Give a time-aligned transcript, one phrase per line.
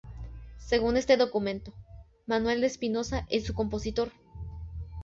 [0.57, 1.75] Según este documento,
[2.25, 4.11] Manuel de Espinosa es su compositor.